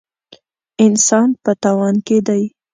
انسان 0.85 1.29
په 1.43 1.51
تاوان 1.61 1.95
کې 2.07 2.17
دی. 2.27 2.43